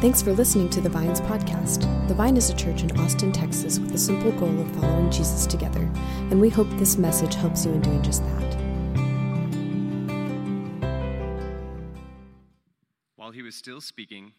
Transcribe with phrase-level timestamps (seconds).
[0.00, 1.80] Thanks for listening to the Vines podcast.
[2.06, 5.44] The Vine is a church in Austin, Texas, with the simple goal of following Jesus
[5.44, 5.90] together,
[6.30, 8.56] and we hope this message helps you in doing just that.
[13.16, 14.34] While he was still speaking,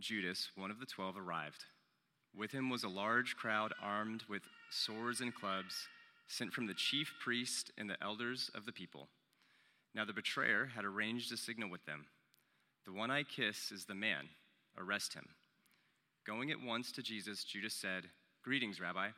[0.00, 1.66] Judas, one of the twelve, arrived.
[2.36, 5.86] With him was a large crowd armed with swords and clubs,
[6.26, 9.06] sent from the chief priest and the elders of the people.
[9.94, 12.06] Now the betrayer had arranged a signal with them
[12.86, 14.30] The one I kiss is the man
[14.78, 15.26] arrest him.
[16.26, 18.04] Going at once to Jesus, Judas said,
[18.42, 19.08] Greetings, Rabbi,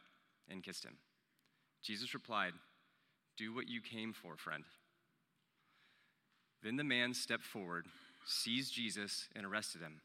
[0.48, 0.96] and kissed him.
[1.82, 2.52] Jesus replied,
[3.36, 4.64] Do what you came for, friend.
[6.62, 7.86] Then the man stepped forward,
[8.24, 10.00] seized Jesus, and arrested him.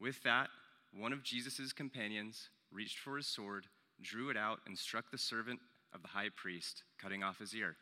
[0.00, 0.48] With that,
[0.92, 3.66] one of Jesus' companions reached for his sword,
[4.00, 5.60] drew it out, and struck the servant
[5.92, 7.76] of the high priest, cutting off his ear.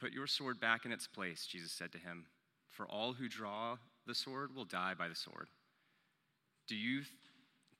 [0.00, 2.26] Put your sword back in its place, Jesus said to him,
[2.70, 5.48] for all who draw the sword will die by the sword.
[6.68, 7.02] Do you,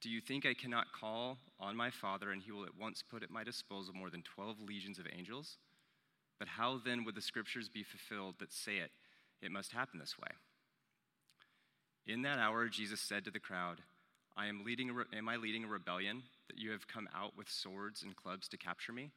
[0.00, 3.22] do you think I cannot call on my Father and he will at once put
[3.22, 5.58] at my disposal more than 12 legions of angels?
[6.38, 8.90] But how then would the scriptures be fulfilled that say it?
[9.42, 10.28] It must happen this way.
[12.06, 13.80] In that hour, Jesus said to the crowd,
[14.36, 18.02] I am, leading am I leading a rebellion that you have come out with swords
[18.02, 19.10] and clubs to capture me?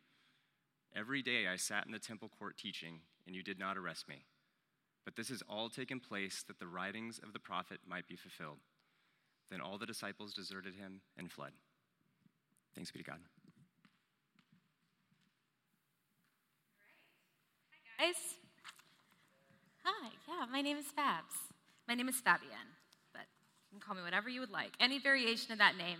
[0.95, 4.23] Every day I sat in the temple court teaching, and you did not arrest me.
[5.05, 8.59] But this has all taken place that the writings of the prophet might be fulfilled.
[9.49, 11.51] Then all the disciples deserted him and fled.
[12.75, 13.19] Thanks be to God.
[17.97, 18.15] Hi, guys.
[19.83, 21.51] Hi, yeah, my name is Fabs.
[21.87, 22.71] My name is Fabienne,
[23.11, 23.25] but
[23.71, 24.71] you can call me whatever you would like.
[24.79, 25.99] Any variation of that name.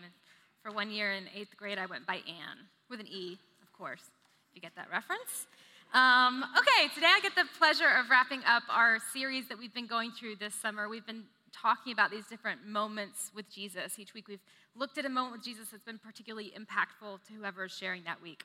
[0.61, 4.03] For one year in eighth grade, I went by Anne, with an E, of course,
[4.49, 5.47] if you get that reference.
[5.93, 9.87] Um, okay, today I get the pleasure of wrapping up our series that we've been
[9.87, 10.87] going through this summer.
[10.87, 13.99] We've been talking about these different moments with Jesus.
[13.99, 14.43] Each week we've
[14.75, 18.21] looked at a moment with Jesus that's been particularly impactful to whoever is sharing that
[18.21, 18.43] week.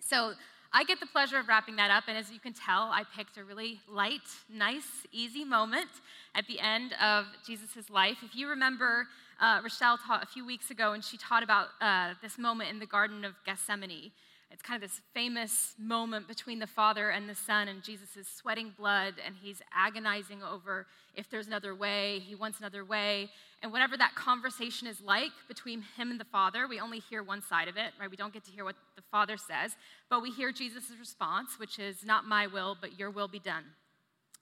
[0.00, 0.34] So
[0.72, 3.36] I get the pleasure of wrapping that up, and as you can tell, I picked
[3.36, 5.90] a really light, nice, easy moment
[6.34, 8.18] at the end of Jesus' life.
[8.24, 9.06] If you remember,
[9.40, 12.80] uh, Rochelle taught a few weeks ago, and she taught about uh, this moment in
[12.80, 14.10] the Garden of Gethsemane.
[14.50, 18.28] It's kind of this famous moment between the Father and the Son, and Jesus is
[18.28, 22.20] sweating blood and he's agonizing over if there's another way.
[22.20, 23.30] He wants another way.
[23.62, 27.42] And whatever that conversation is like between him and the Father, we only hear one
[27.42, 28.10] side of it, right?
[28.10, 29.76] We don't get to hear what the Father says,
[30.10, 33.64] but we hear Jesus' response, which is, Not my will, but your will be done.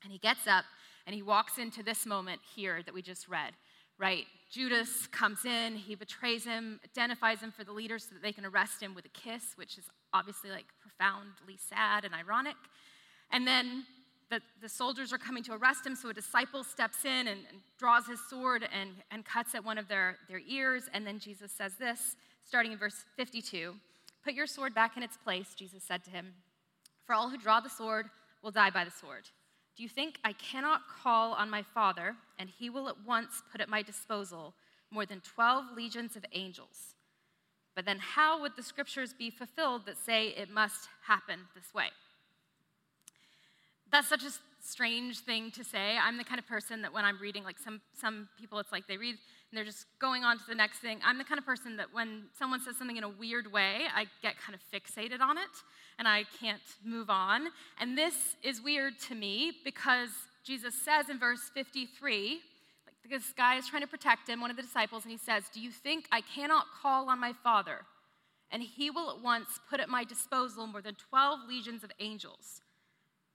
[0.02, 0.64] And he gets up
[1.06, 3.52] and he walks into this moment here that we just read
[4.02, 4.26] right?
[4.50, 8.44] Judas comes in, he betrays him, identifies him for the leaders so that they can
[8.44, 12.56] arrest him with a kiss, which is obviously like profoundly sad and ironic.
[13.30, 13.84] And then
[14.28, 17.60] the, the soldiers are coming to arrest him, so a disciple steps in and, and
[17.78, 20.90] draws his sword and, and cuts at one of their, their ears.
[20.92, 23.74] And then Jesus says this, starting in verse 52
[24.24, 26.34] Put your sword back in its place, Jesus said to him.
[27.06, 28.06] For all who draw the sword
[28.42, 29.28] will die by the sword.
[29.76, 33.60] Do you think I cannot call on my Father, and he will at once put
[33.60, 34.54] at my disposal
[34.90, 36.94] more than 12 legions of angels?
[37.74, 41.86] But then, how would the scriptures be fulfilled that say it must happen this way?
[43.90, 45.96] That's such a strange thing to say.
[45.96, 48.86] I'm the kind of person that when I'm reading, like some, some people, it's like
[48.86, 49.16] they read
[49.52, 50.98] and they're just going on to the next thing.
[51.04, 54.06] I'm the kind of person that when someone says something in a weird way, I
[54.22, 55.44] get kind of fixated on it
[55.98, 57.48] and I can't move on.
[57.78, 60.08] And this is weird to me because
[60.42, 62.40] Jesus says in verse 53,
[62.86, 65.44] like this guy is trying to protect him, one of the disciples, and he says,
[65.52, 67.80] Do you think I cannot call on my Father?
[68.50, 72.62] And he will at once put at my disposal more than 12 legions of angels.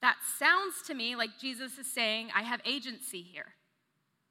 [0.01, 3.53] That sounds to me like Jesus is saying, I have agency here.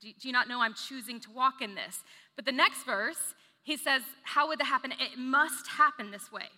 [0.00, 2.02] Do, do you not know I'm choosing to walk in this?
[2.34, 4.92] But the next verse, he says, How would that happen?
[4.92, 6.48] It must happen this way.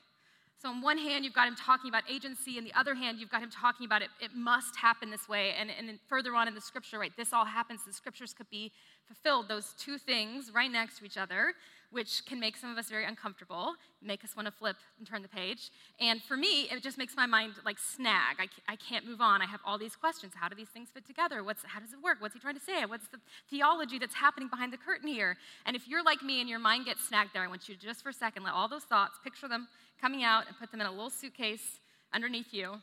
[0.60, 3.31] So, on one hand, you've got him talking about agency, and the other hand, you've
[3.31, 5.53] got him talking about it, it must happen this way.
[5.56, 8.72] And, and further on in the scripture, right, this all happens, the scriptures could be
[9.06, 9.47] fulfilled.
[9.49, 11.55] Those two things right next to each other
[11.90, 15.23] which can make some of us very uncomfortable, make us want to flip and turn
[15.23, 15.70] the page.
[16.00, 18.37] And for me, it just makes my mind like snag.
[18.38, 19.40] I, I can't move on.
[19.40, 20.35] I have all these questions.
[20.37, 21.43] How do these things fit together?
[21.43, 22.19] What's, how does it work?
[22.20, 22.85] What's he trying to say?
[22.85, 23.19] What's the
[23.49, 25.37] theology that's happening behind the curtain here?
[25.64, 27.81] And if you're like me and your mind gets snagged there, I want you to
[27.81, 29.67] just for a second let all those thoughts, picture them
[30.00, 31.81] coming out and put them in a little suitcase
[32.12, 32.75] underneath you.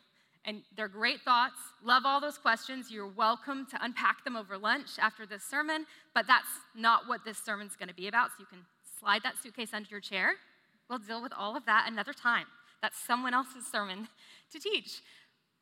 [0.47, 1.55] And they're great thoughts.
[1.83, 2.91] Love all those questions.
[2.91, 7.39] You're welcome to unpack them over lunch after this sermon, but that's not what this
[7.39, 8.29] sermon's going to be about.
[8.29, 8.59] So you can
[8.99, 10.33] slide that suitcase under your chair.
[10.89, 12.45] We'll deal with all of that another time.
[12.81, 14.07] That's someone else's sermon
[14.51, 15.01] to teach.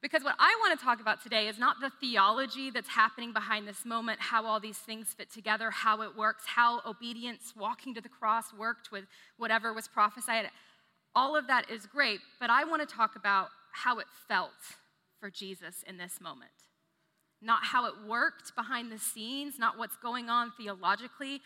[0.01, 3.65] Because what I want to talk about today is not the theology that's happening behind
[3.65, 8.01] this moment, how all these things fit together, how it works, how obedience, walking to
[8.01, 9.05] the cross, worked with
[9.37, 10.49] whatever was prophesied.
[11.15, 14.51] All of that is great, but I want to talk about how it felt
[15.21, 16.51] for Jesus in this moment.
[17.41, 21.39] Not how it worked behind the scenes, not what's going on theologically.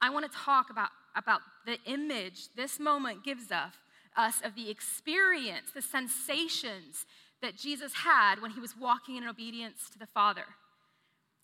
[0.00, 3.74] I want to talk about, about the image this moment gives us,
[4.16, 7.06] us of the experience, the sensations
[7.42, 10.44] that Jesus had when he was walking in obedience to the Father.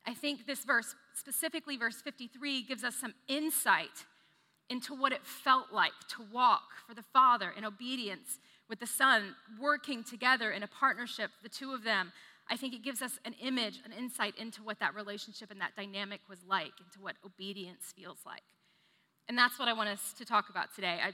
[0.07, 4.05] I think this verse, specifically verse 53, gives us some insight
[4.69, 8.39] into what it felt like to walk for the Father in obedience
[8.69, 12.13] with the Son, working together in a partnership, the two of them.
[12.49, 15.77] I think it gives us an image, an insight into what that relationship and that
[15.77, 18.43] dynamic was like, into what obedience feels like.
[19.29, 20.99] And that's what I want us to talk about today.
[21.03, 21.13] I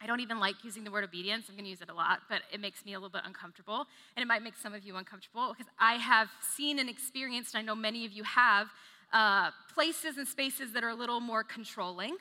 [0.00, 1.46] I don't even like using the word obedience.
[1.48, 3.86] I'm going to use it a lot, but it makes me a little bit uncomfortable.
[4.14, 7.62] And it might make some of you uncomfortable because I have seen and experienced, and
[7.62, 8.68] I know many of you have,
[9.12, 12.16] uh, places and spaces that are a little more controlling.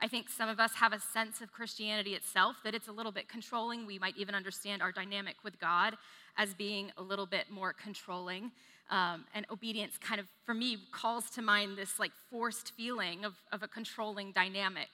[0.00, 3.12] I think some of us have a sense of Christianity itself that it's a little
[3.12, 3.84] bit controlling.
[3.84, 5.96] We might even understand our dynamic with God
[6.38, 8.50] as being a little bit more controlling.
[8.90, 13.34] Um, and obedience kind of, for me, calls to mind this like forced feeling of,
[13.52, 14.88] of a controlling dynamic.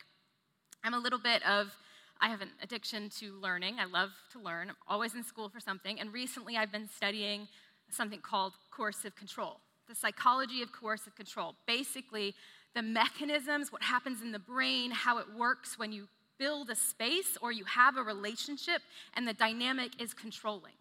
[0.84, 1.74] I'm a little bit of
[2.20, 3.76] I have an addiction to learning.
[3.78, 4.70] I love to learn.
[4.70, 6.00] I'm always in school for something.
[6.00, 7.48] And recently I've been studying
[7.90, 11.54] something called coercive control, the psychology of coercive control.
[11.66, 12.34] Basically,
[12.74, 16.08] the mechanisms, what happens in the brain, how it works when you
[16.38, 18.82] build a space or you have a relationship
[19.14, 20.72] and the dynamic is controlling.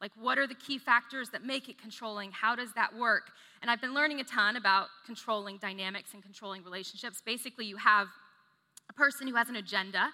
[0.00, 2.30] Like, what are the key factors that make it controlling?
[2.30, 3.30] How does that work?
[3.62, 7.22] And I've been learning a ton about controlling dynamics and controlling relationships.
[7.24, 8.08] Basically, you have
[8.90, 10.12] a person who has an agenda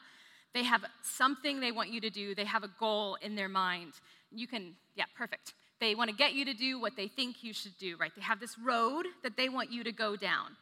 [0.54, 3.92] they have something they want you to do, they have a goal in their mind.
[4.30, 5.54] You can, yeah, perfect.
[5.80, 8.12] They want to get you to do what they think you should do, right?
[8.14, 10.56] They have this road that they want you to go down.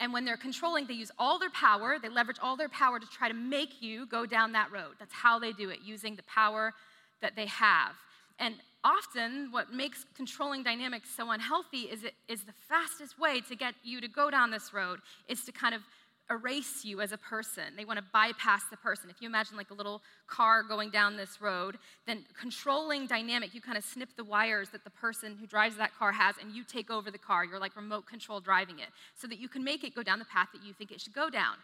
[0.00, 3.06] And when they're controlling, they use all their power, they leverage all their power to
[3.06, 4.94] try to make you go down that road.
[4.98, 6.72] That's how they do it, using the power
[7.20, 7.92] that they have.
[8.38, 13.56] And often, what makes controlling dynamics so unhealthy is it is the fastest way to
[13.56, 15.82] get you to go down this road is to kind of
[16.30, 17.64] erase you as a person.
[17.76, 19.10] They want to bypass the person.
[19.10, 21.76] If you imagine like a little car going down this road,
[22.06, 25.94] then controlling dynamic, you kind of snip the wires that the person who drives that
[25.94, 27.44] car has and you take over the car.
[27.44, 30.24] You're like remote control driving it so that you can make it go down the
[30.24, 31.56] path that you think it should go down.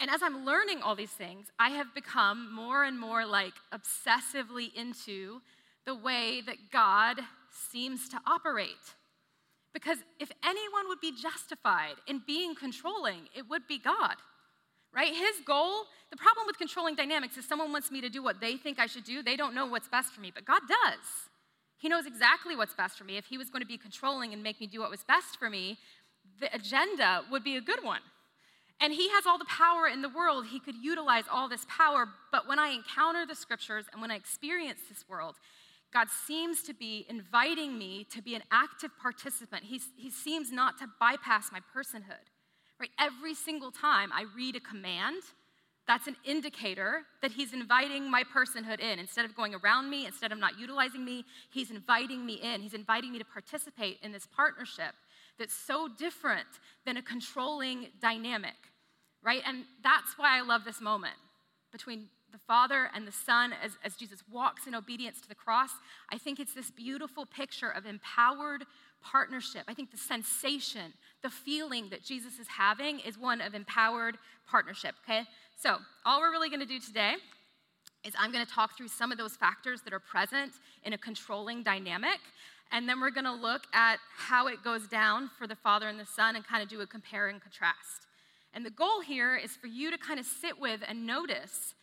[0.00, 4.74] And as I'm learning all these things, I have become more and more like obsessively
[4.74, 5.40] into
[5.86, 7.20] the way that God
[7.70, 8.94] seems to operate.
[9.72, 14.14] Because if anyone would be justified in being controlling, it would be God,
[14.94, 15.12] right?
[15.12, 18.56] His goal, the problem with controlling dynamics is someone wants me to do what they
[18.56, 19.22] think I should do.
[19.22, 21.28] They don't know what's best for me, but God does.
[21.78, 23.16] He knows exactly what's best for me.
[23.16, 25.50] If He was going to be controlling and make me do what was best for
[25.50, 25.76] me,
[26.40, 28.00] the agenda would be a good one.
[28.80, 30.46] And He has all the power in the world.
[30.46, 32.06] He could utilize all this power.
[32.30, 35.34] But when I encounter the scriptures and when I experience this world,
[35.94, 39.62] God seems to be inviting me to be an active participant.
[39.62, 42.26] He, he seems not to bypass my personhood.
[42.80, 42.90] Right?
[42.98, 45.22] Every single time I read a command,
[45.86, 48.98] that's an indicator that he's inviting my personhood in.
[48.98, 52.60] Instead of going around me, instead of not utilizing me, he's inviting me in.
[52.60, 54.94] He's inviting me to participate in this partnership
[55.38, 56.48] that's so different
[56.84, 58.54] than a controlling dynamic,
[59.22, 59.42] right?
[59.46, 61.16] And that's why I love this moment
[61.70, 65.70] between the Father and the Son as, as Jesus walks in obedience to the cross,
[66.10, 68.64] I think it's this beautiful picture of empowered
[69.04, 69.62] partnership.
[69.68, 74.18] I think the sensation, the feeling that Jesus is having is one of empowered
[74.50, 75.22] partnership, okay?
[75.56, 77.14] So, all we're really gonna do today
[78.02, 81.62] is I'm gonna talk through some of those factors that are present in a controlling
[81.62, 82.18] dynamic.
[82.72, 86.06] And then we're gonna look at how it goes down for the Father and the
[86.06, 88.08] Son and kind of do a compare and contrast.
[88.52, 91.74] And the goal here is for you to kind of sit with and notice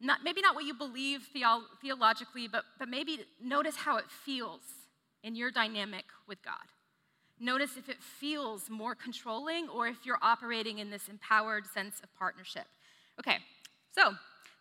[0.00, 4.62] not, maybe not what you believe theo- theologically, but, but maybe notice how it feels
[5.22, 6.54] in your dynamic with God.
[7.38, 12.14] Notice if it feels more controlling or if you're operating in this empowered sense of
[12.18, 12.66] partnership.
[13.18, 13.38] Okay,
[13.94, 14.14] so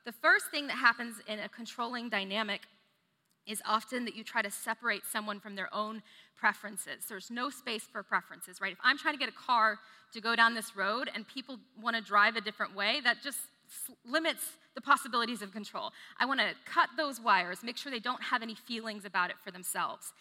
[0.06, 2.62] the first thing that happens in a controlling dynamic
[3.46, 6.02] is often that you try to separate someone from their own
[6.38, 7.06] preferences.
[7.08, 8.72] There's no space for preferences, right?
[8.72, 9.80] If I'm trying to get a car
[10.14, 13.40] to go down this road and people want to drive a different way, that just
[14.06, 15.92] limits the possibilities of control.
[16.20, 19.36] I want to cut those wires, make sure they don't have any feelings about it
[19.44, 20.14] for themselves.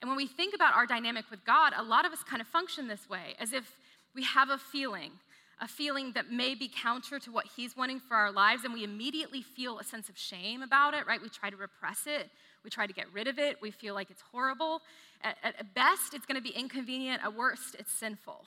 [0.00, 2.48] And when we think about our dynamic with God, a lot of us kind of
[2.48, 3.76] function this way, as if
[4.14, 5.12] we have a feeling,
[5.60, 8.82] a feeling that may be counter to what He's wanting for our lives, and we
[8.82, 11.22] immediately feel a sense of shame about it, right?
[11.22, 12.28] We try to repress it.
[12.64, 13.58] We try to get rid of it.
[13.62, 14.82] We feel like it's horrible.
[15.22, 17.22] At, at best, it's going to be inconvenient.
[17.22, 18.44] At worst, it's sinful.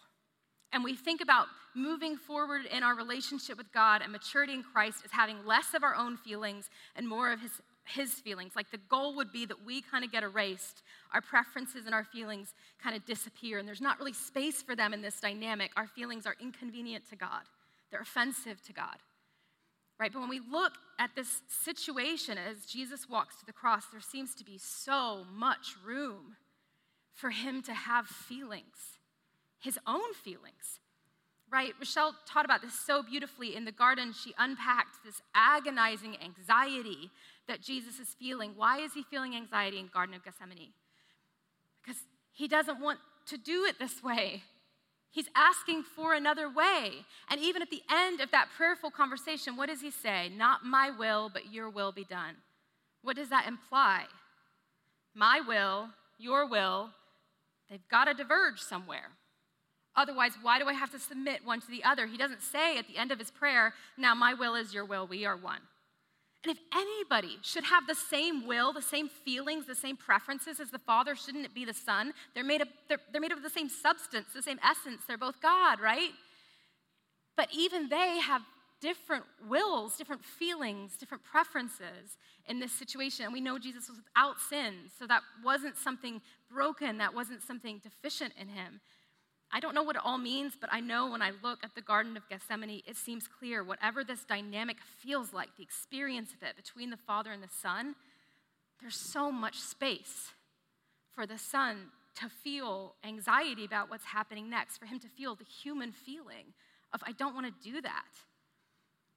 [0.75, 5.03] And we think about moving forward in our relationship with God and maturity in Christ
[5.05, 7.51] as having less of our own feelings and more of His,
[7.85, 8.57] his feelings.
[8.57, 12.03] Like the goal would be that we kind of get erased, our preferences and our
[12.03, 12.53] feelings
[12.83, 15.71] kind of disappear, and there's not really space for them in this dynamic.
[15.77, 17.43] Our feelings are inconvenient to God,
[17.89, 18.97] they're offensive to God
[19.97, 20.11] right?
[20.11, 24.35] But when we look at this situation as Jesus walks to the cross, there seems
[24.35, 26.35] to be so much room
[27.13, 28.94] for him to have feelings,
[29.65, 30.79] his own feelings,
[31.51, 31.73] right?
[31.79, 34.13] Rochelle taught about this so beautifully in the garden.
[34.13, 37.09] She unpacked this agonizing anxiety
[37.47, 38.53] that Jesus is feeling.
[38.55, 40.73] Why is he feeling anxiety in Garden of Gethsemane?
[41.83, 44.43] Because he doesn't want to do it this way.
[45.09, 46.91] He's asking for another way.
[47.29, 50.29] And even at the end of that prayerful conversation, what does he say?
[50.29, 52.35] Not my will, but your will be done.
[53.01, 54.03] What does that imply?
[55.15, 56.89] My will, your will,
[57.69, 59.11] they've got to diverge somewhere.
[59.95, 62.05] Otherwise, why do I have to submit one to the other?
[62.05, 65.07] He doesn't say at the end of his prayer, Now my will is your will,
[65.07, 65.61] we are one.
[66.43, 70.69] And if anybody should have the same will, the same feelings, the same preferences as
[70.69, 72.13] the Father, shouldn't it be the Son?
[72.35, 75.01] They're made, of, they're, they're made of the same substance, the same essence.
[75.07, 76.11] They're both God, right?
[77.35, 78.43] But even they have
[78.79, 83.25] different wills, different feelings, different preferences in this situation.
[83.25, 86.21] And we know Jesus was without sin, so that wasn't something
[86.51, 88.81] broken, that wasn't something deficient in him.
[89.55, 91.81] I don't know what it all means, but I know when I look at the
[91.81, 96.57] Garden of Gethsemane, it seems clear whatever this dynamic feels like, the experience of it
[96.57, 97.95] between the Father and the Son,
[98.81, 100.33] there's so much space
[101.13, 101.85] for the Son
[102.19, 106.47] to feel anxiety about what's happening next, for him to feel the human feeling
[106.93, 108.11] of, I don't want to do that.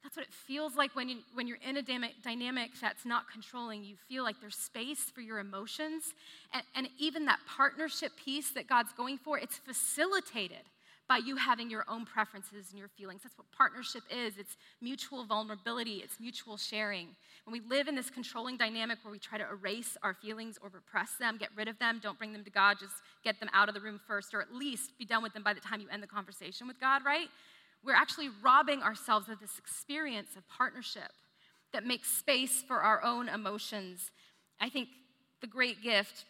[0.03, 3.85] That's what it feels like when, you, when you're in a dynamic that's not controlling.
[3.85, 6.15] You feel like there's space for your emotions.
[6.53, 10.63] And, and even that partnership piece that God's going for, it's facilitated
[11.09, 13.23] by you having your own preferences and your feelings.
[13.23, 17.09] That's what partnership is it's mutual vulnerability, it's mutual sharing.
[17.45, 20.69] When we live in this controlling dynamic where we try to erase our feelings or
[20.69, 23.69] repress them, get rid of them, don't bring them to God, just get them out
[23.69, 25.87] of the room first, or at least be done with them by the time you
[25.91, 27.29] end the conversation with God, right?
[27.85, 31.13] We're actually robbing ourselves of this experience of partnership
[31.73, 34.11] that makes space for our own emotions.
[34.61, 34.89] I think
[35.41, 36.25] the great gift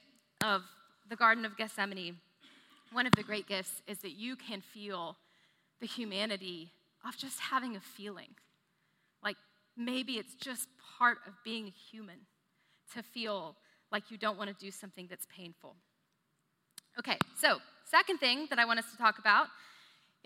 [0.45, 0.63] of
[1.09, 2.19] the Garden of Gethsemane,
[2.93, 5.17] one of the great gifts, is that you can feel
[5.81, 6.73] the humanity
[7.07, 8.29] of just having a feeling.
[9.23, 9.37] Like
[9.77, 12.27] maybe it's just part of being human
[12.95, 13.57] to feel
[13.91, 15.77] like you don't want to do something that's painful.
[16.99, 19.47] Okay, so, second thing that I want us to talk about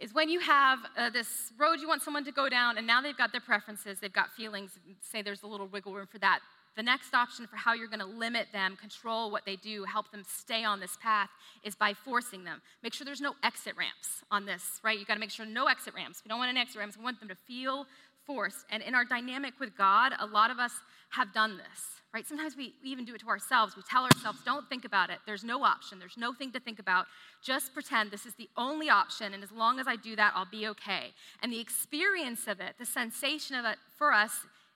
[0.02, 3.00] is when you have uh, this road you want someone to go down, and now
[3.00, 6.40] they've got their preferences, they've got feelings, say there's a little wiggle room for that.
[6.74, 10.10] The next option for how you're going to limit them, control what they do, help
[10.10, 11.28] them stay on this path
[11.62, 12.62] is by forcing them.
[12.82, 14.98] Make sure there's no exit ramps on this, right?
[14.98, 16.22] You got to make sure no exit ramps.
[16.24, 16.96] We don't want an exit ramps.
[16.96, 17.86] We want them to feel
[18.26, 18.64] forced.
[18.70, 20.72] And in our dynamic with God, a lot of us
[21.12, 22.26] have done this right?
[22.26, 23.74] Sometimes we even do it to ourselves.
[23.74, 25.18] We tell ourselves, don't think about it.
[25.24, 25.98] There's no option.
[25.98, 27.06] There's no thing to think about.
[27.42, 30.44] Just pretend this is the only option, and as long as I do that, I'll
[30.44, 31.12] be okay.
[31.42, 34.32] And the experience of it, the sensation of it for us,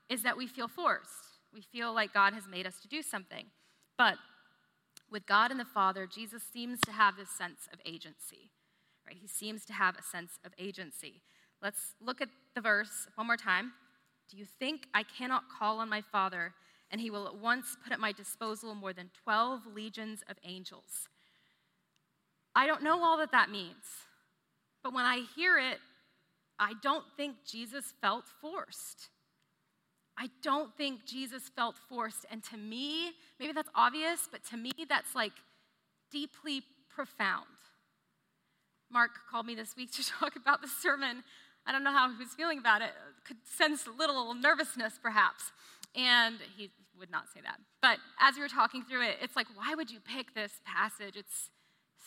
[0.09, 1.11] is that we feel forced.
[1.53, 3.47] We feel like God has made us to do something.
[3.99, 4.17] But
[5.11, 8.51] with God and the Father, Jesus seems to have this sense of agency,
[9.07, 9.17] right?
[9.21, 11.23] He seems to have a sense of agency.
[11.63, 13.73] Let's look at the verse one more time.
[14.31, 16.53] Do you think I cannot call on my Father?
[16.91, 21.09] and he will at once put at my disposal more than 12 legions of angels.
[22.55, 23.85] I don't know all that that means,
[24.83, 25.79] but when I hear it,
[26.59, 29.11] I don't think Jesus felt forced.
[30.17, 32.25] I don't think Jesus felt forced.
[32.31, 35.33] And to me, maybe that's obvious, but to me, that's like
[36.11, 37.45] deeply profound.
[38.91, 41.25] Mark called me this week to talk about the sermon.
[41.67, 42.91] I don't know how he was feeling about it.
[43.27, 45.53] Could sense a little nervousness, perhaps.
[45.95, 47.59] And he would not say that.
[47.83, 51.17] But as we were talking through it, it's like, why would you pick this passage?
[51.17, 51.51] It's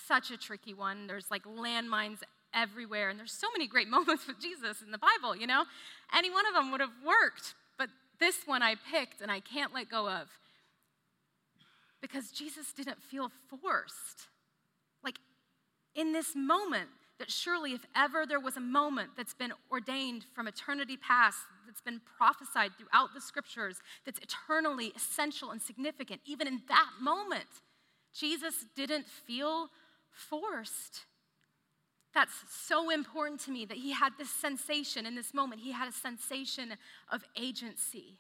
[0.07, 1.07] such a tricky one.
[1.07, 2.19] There's like landmines
[2.53, 5.65] everywhere, and there's so many great moments with Jesus in the Bible, you know?
[6.15, 7.89] Any one of them would have worked, but
[8.19, 10.27] this one I picked and I can't let go of
[12.01, 14.27] because Jesus didn't feel forced.
[15.03, 15.19] Like
[15.95, 16.89] in this moment,
[17.19, 21.81] that surely if ever there was a moment that's been ordained from eternity past, that's
[21.81, 27.49] been prophesied throughout the scriptures, that's eternally essential and significant, even in that moment,
[28.13, 29.67] Jesus didn't feel
[30.09, 31.05] forced.
[32.13, 35.61] That's so important to me that he had this sensation in this moment.
[35.61, 36.73] He had a sensation
[37.11, 38.17] of agency.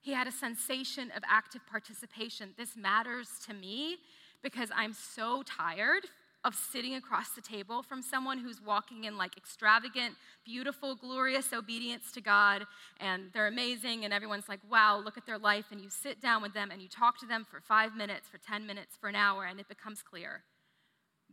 [0.00, 2.54] He had a sensation of active participation.
[2.58, 3.98] This matters to me
[4.42, 6.02] because I'm so tired
[6.44, 12.10] of sitting across the table from someone who's walking in like extravagant, beautiful, glorious obedience
[12.12, 12.66] to God,
[13.00, 15.66] and they're amazing, and everyone's like, wow, look at their life.
[15.70, 18.38] And you sit down with them and you talk to them for five minutes, for
[18.38, 20.42] 10 minutes, for an hour, and it becomes clear.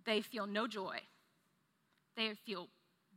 [0.06, 1.00] They feel no joy.
[2.16, 2.68] They feel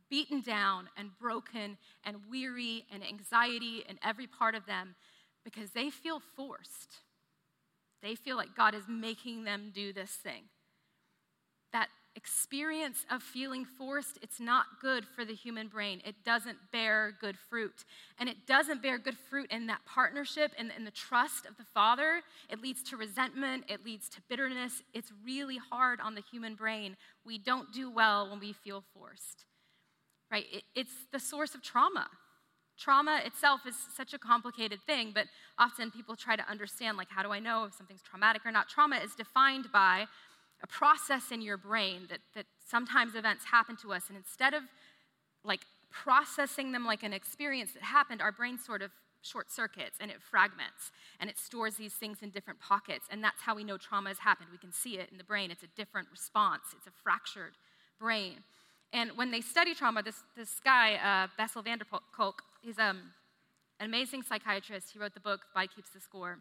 [0.09, 4.95] beaten down and broken and weary and anxiety in every part of them
[5.43, 7.01] because they feel forced.
[8.01, 10.43] They feel like God is making them do this thing
[11.73, 16.01] that experience of feeling forced, it's not good for the human brain.
[16.05, 17.83] It doesn't bear good fruit.
[18.19, 21.63] And it doesn't bear good fruit in that partnership and in the trust of the
[21.63, 22.21] Father.
[22.49, 24.83] It leads to resentment, it leads to bitterness.
[24.93, 26.95] It's really hard on the human brain.
[27.25, 29.45] We don't do well when we feel forced,
[30.31, 30.45] right?
[30.51, 32.07] It, it's the source of trauma.
[32.77, 35.25] Trauma itself is such a complicated thing, but
[35.59, 38.67] often people try to understand, like, how do I know if something's traumatic or not?
[38.67, 40.05] Trauma is defined by
[40.63, 44.63] a process in your brain that, that sometimes events happen to us, and instead of
[45.43, 48.91] like processing them like an experience that happened, our brain sort of
[49.21, 53.07] short circuits and it fragments and it stores these things in different pockets.
[53.11, 54.49] And that's how we know trauma has happened.
[54.51, 55.49] We can see it in the brain.
[55.51, 57.53] It's a different response, it's a fractured
[57.99, 58.43] brain.
[58.91, 63.11] And when they study trauma, this, this guy, uh, Bessel van der Kolk, he's um,
[63.79, 64.91] an amazing psychiatrist.
[64.93, 66.37] He wrote the book, Body Keeps the Score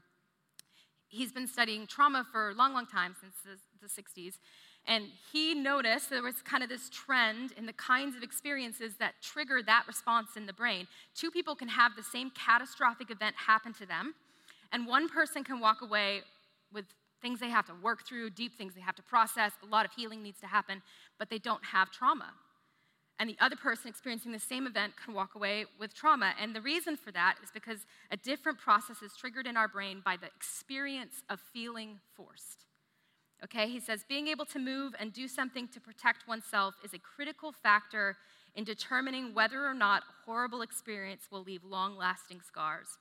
[1.12, 4.38] he's been studying trauma for a long, long time, since the, the 60s.
[4.87, 9.14] And he noticed there was kind of this trend in the kinds of experiences that
[9.23, 10.88] trigger that response in the brain.
[11.14, 14.14] Two people can have the same catastrophic event happen to them,
[14.73, 16.23] and one person can walk away
[16.73, 16.87] with
[17.21, 19.92] things they have to work through, deep things they have to process, a lot of
[19.92, 20.83] healing needs to happen,
[21.19, 22.31] but they don't have trauma
[23.23, 26.35] and the other person experiencing the same event can walk away with trauma.
[26.41, 30.02] And the reason for that is because a different process is triggered in our brain
[30.05, 32.64] by the experience of feeling forced.
[33.45, 36.99] Okay, he says being able to move and do something to protect oneself is a
[36.99, 38.17] critical factor
[38.57, 42.99] in determining whether or not a horrible experience will leave long lasting scars.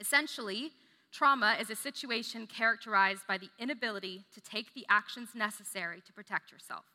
[0.00, 0.72] Essentially,
[1.12, 6.50] trauma is a situation characterized by the inability to take the actions necessary to protect
[6.50, 6.86] yourself.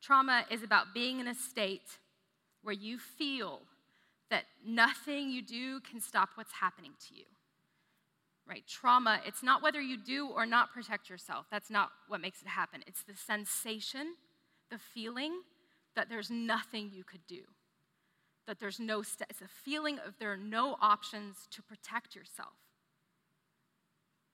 [0.00, 1.98] Trauma is about being in a state
[2.62, 3.60] where you feel
[4.30, 7.24] that nothing you do can stop what's happening to you.
[8.48, 8.64] Right?
[8.66, 11.46] Trauma, it's not whether you do or not protect yourself.
[11.50, 12.82] That's not what makes it happen.
[12.86, 14.14] It's the sensation,
[14.70, 15.42] the feeling
[15.94, 17.42] that there's nothing you could do.
[18.46, 22.54] That there's no, st- it's a feeling of there are no options to protect yourself.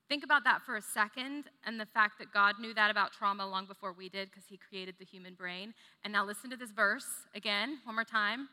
[0.09, 3.45] Think about that for a second and the fact that God knew that about trauma
[3.45, 5.73] long before we did because he created the human brain.
[6.03, 8.47] And now listen to this verse again, one more time.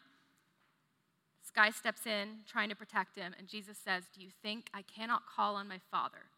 [1.42, 4.82] This guy steps in trying to protect him, and Jesus says, Do you think I
[4.82, 6.30] cannot call on my Father?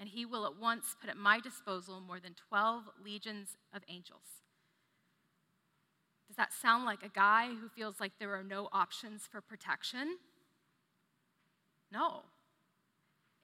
[0.00, 4.42] And he will at once put at my disposal more than 12 legions of angels.
[6.26, 10.16] Does that sound like a guy who feels like there are no options for protection?
[11.92, 12.22] No.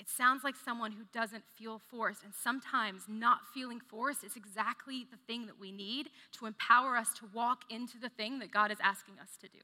[0.01, 5.07] It sounds like someone who doesn't feel forced, And sometimes not feeling forced is exactly
[5.11, 6.09] the thing that we need
[6.39, 9.61] to empower us to walk into the thing that God is asking us to do,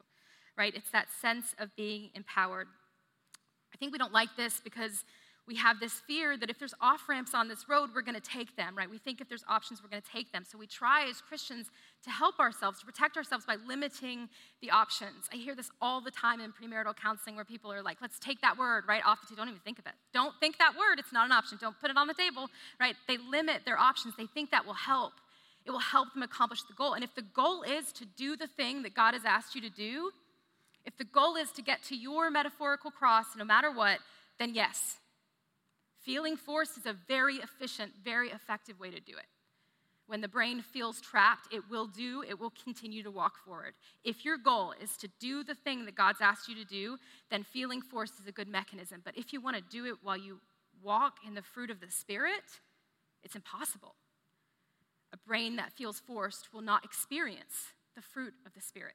[0.57, 0.75] right?
[0.77, 2.69] It's that sense of being empowered.
[3.73, 5.05] I think we don't like this because
[5.47, 8.21] we have this fear that if there's off ramps on this road, we're going to
[8.21, 8.91] take them, right?
[8.91, 10.45] We think if there's options, we're going to take them.
[10.45, 11.71] So we try as Christians
[12.03, 14.29] to help ourselves, to protect ourselves by limiting
[14.61, 15.29] the options.
[15.33, 18.41] I hear this all the time in premarital counseling where people are like, let's take
[18.41, 19.37] that word right off the table.
[19.37, 19.93] Don't even think of it.
[20.13, 20.99] Don't think that word.
[20.99, 21.59] It's not an option.
[21.61, 22.49] Don't put it on the table,
[22.81, 22.97] right?
[23.07, 24.15] They limit their options.
[24.17, 25.13] They think that will help.
[25.65, 26.95] It will help them accomplish the goal.
[26.95, 29.71] And if the goal is to do the thing that God has asked you to
[29.71, 30.11] do,
[30.85, 33.99] if the goal is to get to your metaphorical cross no matter what,
[34.39, 34.97] then yes,
[36.07, 39.27] Feeling forced is a very efficient, very effective way to do it.
[40.07, 43.75] When the brain feels trapped, it will do, it will continue to walk forward.
[44.05, 46.97] If your goal is to do the thing that God's asked you to do,
[47.29, 49.03] then feeling forced is a good mechanism.
[49.05, 50.39] But if you want to do it while you
[50.81, 52.61] walk in the fruit of the Spirit,
[53.25, 53.97] it's impossible.
[55.13, 58.95] A brain that feels forced will not experience the fruit of the Spirit.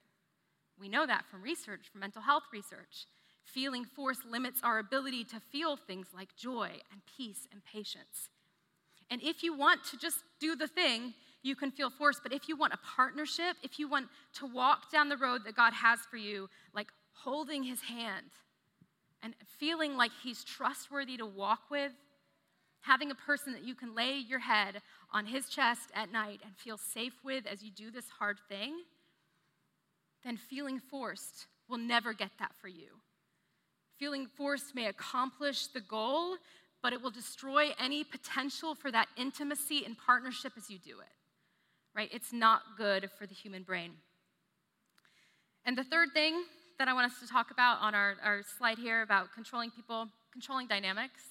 [0.80, 3.06] We know that from research, from mental health research.
[3.44, 8.30] Feeling force limits our ability to feel things like joy and peace and patience.
[9.10, 12.20] And if you want to just do the thing, you can feel force.
[12.22, 15.56] But if you want a partnership, if you want to walk down the road that
[15.56, 18.28] God has for you, like holding his hand
[19.22, 21.92] and feeling like he's trustworthy to walk with,
[22.82, 26.56] having a person that you can lay your head on his chest at night and
[26.56, 28.74] feel safe with as you do this hard thing,
[30.24, 33.02] then feeling forced will never get that for you
[34.02, 36.36] feeling forced may accomplish the goal,
[36.82, 41.14] but it will destroy any potential for that intimacy and partnership as you do it.
[41.96, 42.10] Right?
[42.12, 43.92] It's not good for the human brain.
[45.66, 46.34] And the third thing
[46.80, 50.08] that I want us to talk about on our, our slide here about controlling people,
[50.34, 51.22] controlling dynamics,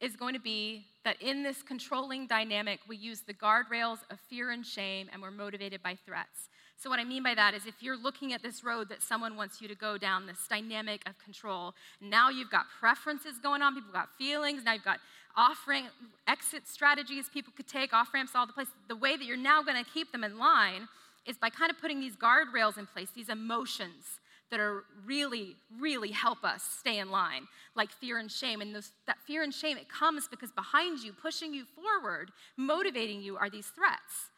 [0.00, 4.50] is going to be that in this controlling dynamic, we use the guardrails of fear
[4.50, 6.48] and shame, and we're motivated by threats.
[6.76, 9.36] So, what I mean by that is if you're looking at this road that someone
[9.36, 13.74] wants you to go down, this dynamic of control, now you've got preferences going on,
[13.74, 14.98] people got feelings, now you've got
[15.36, 15.88] off ramp
[16.28, 18.68] exit strategies people could take, off ramps all the place.
[18.88, 20.88] The way that you're now going to keep them in line
[21.26, 26.10] is by kind of putting these guardrails in place, these emotions that are really, really
[26.10, 28.60] help us stay in line, like fear and shame.
[28.60, 33.22] And those, that fear and shame, it comes because behind you, pushing you forward, motivating
[33.22, 34.30] you, are these threats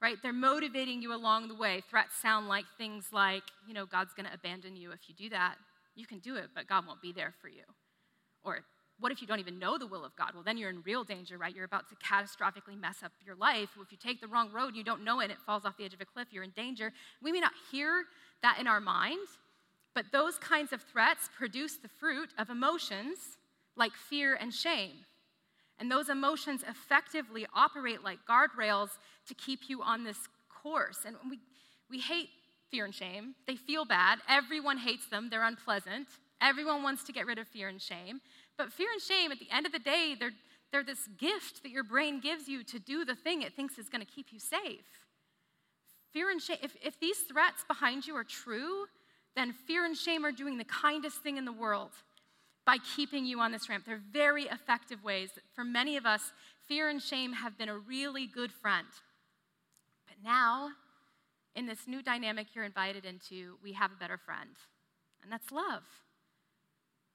[0.00, 0.16] right?
[0.22, 1.82] They're motivating you along the way.
[1.90, 5.28] Threats sound like things like, you know, God's going to abandon you if you do
[5.30, 5.56] that.
[5.94, 7.64] You can do it, but God won't be there for you.
[8.42, 8.60] Or
[8.98, 10.30] what if you don't even know the will of God?
[10.34, 11.54] Well, then you're in real danger, right?
[11.54, 13.70] You're about to catastrophically mess up your life.
[13.80, 15.84] If you take the wrong road, you don't know it, and it falls off the
[15.84, 16.92] edge of a cliff, you're in danger.
[17.22, 18.04] We may not hear
[18.42, 19.26] that in our mind,
[19.94, 23.18] but those kinds of threats produce the fruit of emotions
[23.76, 24.92] like fear and shame.
[25.78, 28.90] And those emotions effectively operate like guardrails
[29.30, 30.18] to keep you on this
[30.62, 30.98] course.
[31.06, 31.38] And we,
[31.88, 32.28] we hate
[32.70, 33.34] fear and shame.
[33.46, 34.18] They feel bad.
[34.28, 36.08] Everyone hates them, they're unpleasant.
[36.42, 38.20] Everyone wants to get rid of fear and shame.
[38.56, 40.32] But fear and shame, at the end of the day, they're,
[40.72, 43.88] they're this gift that your brain gives you to do the thing it thinks is
[43.88, 44.86] going to keep you safe.
[46.12, 48.86] Fear and shame, if, if these threats behind you are true,
[49.36, 51.90] then fear and shame are doing the kindest thing in the world
[52.64, 53.84] by keeping you on this ramp.
[53.86, 55.30] They're very effective ways.
[55.54, 56.32] For many of us,
[56.66, 58.86] fear and shame have been a really good friend.
[60.22, 60.70] Now,
[61.54, 64.50] in this new dynamic you're invited into, we have a better friend,
[65.22, 65.82] and that's love.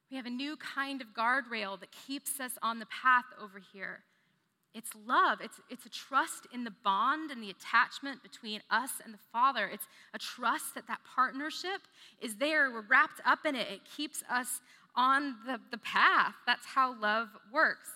[0.10, 4.02] We have a new kind of guardrail that keeps us on the path over here.
[4.74, 5.40] It's love.
[5.42, 9.68] It's, it's a trust in the bond and the attachment between us and the Father.
[9.72, 11.82] It's a trust that that partnership
[12.22, 12.70] is there.
[12.70, 13.68] We're wrapped up in it.
[13.72, 14.60] It keeps us
[14.96, 16.36] on the, the path.
[16.46, 17.90] That's how love works.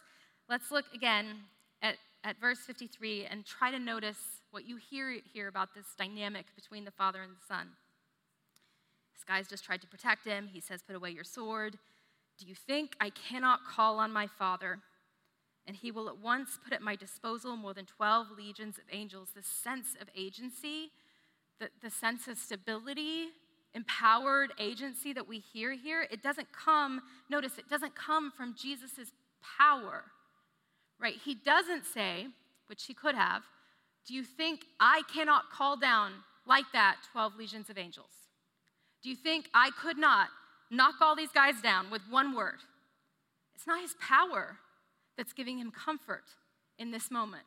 [0.49, 1.25] Let's look again
[1.81, 6.45] at, at verse 53 and try to notice what you hear here about this dynamic
[6.55, 7.69] between the Father and the Son.
[9.13, 10.49] This guy's just tried to protect him.
[10.51, 11.77] He says, Put away your sword.
[12.37, 14.79] Do you think I cannot call on my Father?
[15.67, 19.29] And he will at once put at my disposal more than 12 legions of angels.
[19.35, 20.91] The sense of agency,
[21.59, 23.27] the, the sense of stability,
[23.75, 29.11] empowered agency that we hear here, it doesn't come, notice, it doesn't come from Jesus'
[29.59, 30.05] power,
[30.99, 31.15] right?
[31.23, 32.27] He doesn't say,
[32.67, 33.43] which he could have,
[34.07, 36.11] do you think I cannot call down
[36.45, 38.11] like that 12 legions of angels?
[39.03, 40.29] Do you think I could not
[40.71, 42.59] knock all these guys down with one word?
[43.55, 44.57] It's not his power
[45.17, 46.23] that's giving him comfort
[46.77, 47.43] in this moment.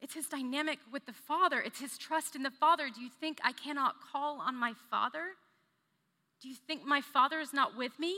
[0.00, 1.60] It's his dynamic with the Father.
[1.60, 2.88] It's his trust in the Father.
[2.94, 5.24] Do you think I cannot call on my Father?
[6.40, 8.16] Do you think my Father is not with me?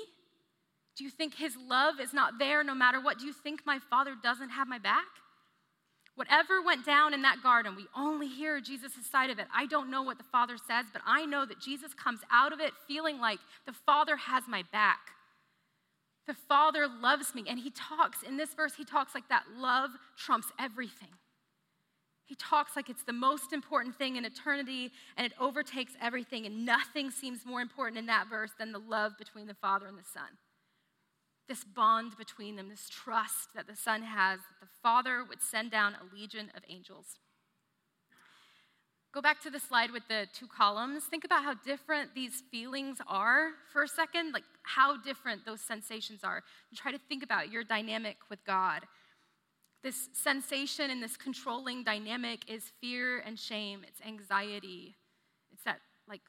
[0.96, 3.18] Do you think his love is not there no matter what?
[3.18, 5.06] Do you think my Father doesn't have my back?
[6.20, 9.46] Whatever went down in that garden, we only hear Jesus' side of it.
[9.54, 12.60] I don't know what the Father says, but I know that Jesus comes out of
[12.60, 14.98] it feeling like the Father has my back.
[16.26, 17.44] The Father loves me.
[17.48, 21.08] And he talks, in this verse, he talks like that love trumps everything.
[22.26, 26.66] He talks like it's the most important thing in eternity and it overtakes everything, and
[26.66, 30.04] nothing seems more important in that verse than the love between the Father and the
[30.12, 30.28] Son.
[31.50, 35.72] This bond between them, this trust that the Son has, that the Father would send
[35.72, 37.18] down a legion of angels.
[39.12, 41.06] Go back to the slide with the two columns.
[41.06, 46.20] Think about how different these feelings are for a second, like how different those sensations
[46.22, 46.44] are.
[46.70, 48.82] And try to think about your dynamic with God.
[49.82, 54.94] This sensation and this controlling dynamic is fear and shame, it's anxiety.
[55.50, 56.20] It's that like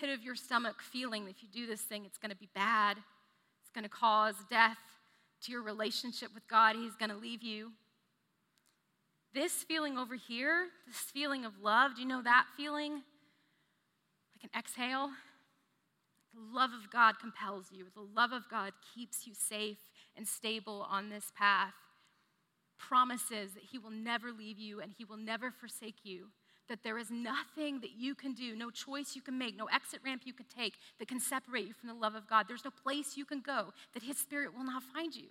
[0.00, 2.96] pit of your stomach feeling if you do this thing, it's to be bad.
[3.74, 4.78] Going to cause death
[5.42, 6.76] to your relationship with God.
[6.76, 7.72] He's going to leave you.
[9.34, 12.92] This feeling over here, this feeling of love, do you know that feeling?
[12.92, 15.10] Like an exhale.
[16.34, 17.86] The love of God compels you.
[17.94, 19.78] The love of God keeps you safe
[20.16, 21.74] and stable on this path
[22.78, 26.28] promises that He will never leave you and He will never forsake you.
[26.72, 30.00] That there is nothing that you can do, no choice you can make, no exit
[30.02, 32.46] ramp you can take that can separate you from the love of God.
[32.48, 35.28] There's no place you can go that His Spirit will not find you.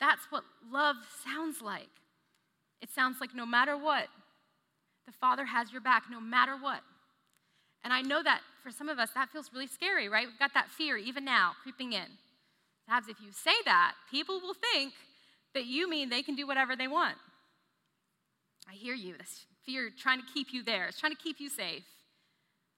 [0.00, 1.90] That's what love sounds like.
[2.80, 4.06] It sounds like no matter what,
[5.04, 6.80] the Father has your back, no matter what.
[7.84, 10.26] And I know that for some of us, that feels really scary, right?
[10.26, 12.06] We've got that fear even now creeping in.
[12.86, 14.94] Perhaps if you say that, people will think
[15.52, 17.18] that you mean they can do whatever they want.
[18.70, 19.18] I hear you.
[19.18, 21.84] This fear trying to keep you there, it's trying to keep you safe.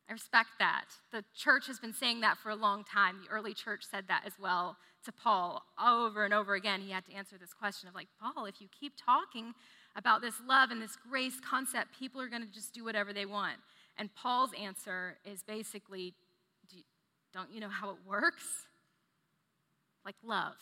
[0.09, 0.85] I respect that.
[1.13, 3.21] The church has been saying that for a long time.
[3.25, 6.83] The early church said that as well to Paul over and over again.
[6.83, 9.55] He had to answer this question of, like, Paul, if you keep talking
[9.97, 13.25] about this love and this grace concept, people are going to just do whatever they
[13.25, 13.57] want.
[13.97, 16.15] And Paul's answer is basically,
[17.33, 18.45] don't you know how it works?
[20.05, 20.57] Like love.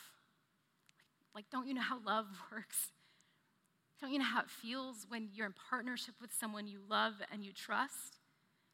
[1.35, 2.93] Like, don't you know how love works?
[4.03, 7.45] Don't you know how it feels when you're in partnership with someone you love and
[7.45, 8.19] you trust?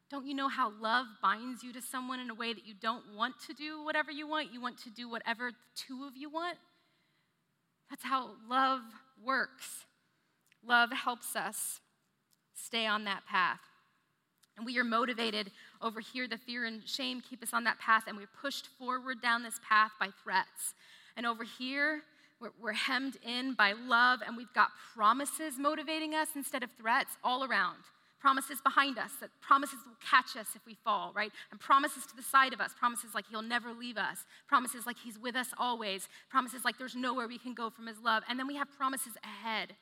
[0.09, 3.03] Don't you know how love binds you to someone in a way that you don't
[3.15, 4.51] want to do whatever you want?
[4.51, 6.57] You want to do whatever the two of you want?
[7.91, 8.81] That's how love
[9.23, 9.85] works.
[10.67, 11.79] Love helps us
[12.55, 13.59] stay on that path.
[14.57, 16.27] And we are motivated over here.
[16.27, 19.59] The fear and shame keep us on that path, and we're pushed forward down this
[19.67, 20.73] path by threats.
[21.15, 22.01] And over here,
[22.39, 27.17] we're, we're hemmed in by love, and we've got promises motivating us instead of threats
[27.23, 27.77] all around.
[28.19, 31.31] Promises behind us, that promises will catch us if we fall, right?
[31.51, 34.97] And promises to the side of us, promises like He'll never leave us, promises like
[35.03, 38.23] He's with us always, promises like there's nowhere we can go from His love.
[38.27, 39.75] And then we have promises ahead,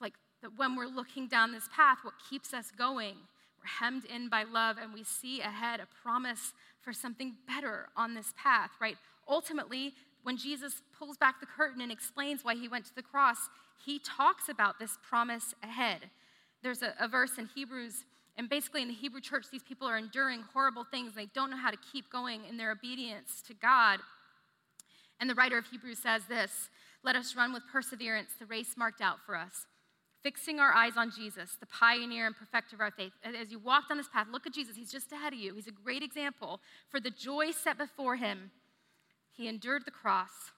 [0.00, 3.16] like that when we're looking down this path, what keeps us going
[3.60, 8.14] we're hemmed in by love and we see ahead a promise for something better on
[8.14, 8.96] this path, right?
[9.28, 13.48] Ultimately, when Jesus pulls back the curtain and explains why he went to the cross,
[13.84, 16.10] he talks about this promise ahead.
[16.62, 18.04] There's a, a verse in Hebrews,
[18.36, 21.14] and basically in the Hebrew church, these people are enduring horrible things.
[21.14, 24.00] They don't know how to keep going in their obedience to God.
[25.20, 26.68] And the writer of Hebrews says this
[27.02, 29.66] Let us run with perseverance the race marked out for us
[30.22, 33.12] fixing our eyes on Jesus, the pioneer and perfecter of our faith.
[33.24, 34.76] As you walk down this path, look at Jesus.
[34.76, 35.54] He's just ahead of you.
[35.54, 36.60] He's a great example.
[36.88, 38.50] For the joy set before him,
[39.36, 40.52] he endured the cross,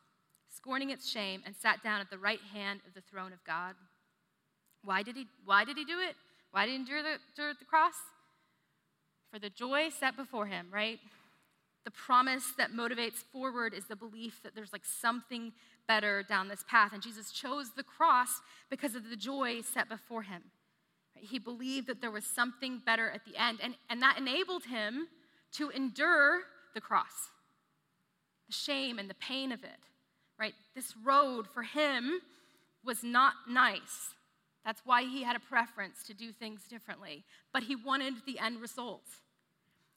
[0.54, 3.74] scorning its shame, and sat down at the right hand of the throne of God.
[4.84, 6.16] Why did he, why did he do it?
[6.50, 7.94] Why did he endure the, endure the cross?
[9.32, 10.98] For the joy set before him, right?
[11.84, 15.52] The promise that motivates forward is the belief that there's like something
[15.88, 16.92] better down this path.
[16.92, 20.42] And Jesus chose the cross because of the joy set before him.
[21.14, 25.08] He believed that there was something better at the end, and, and that enabled him
[25.52, 26.40] to endure
[26.74, 27.30] the cross,
[28.52, 29.80] the shame and the pain of it,
[30.38, 30.54] right?
[30.74, 32.20] This road for him
[32.84, 34.14] was not nice.
[34.64, 38.60] That's why he had a preference to do things differently, but he wanted the end
[38.60, 39.04] result.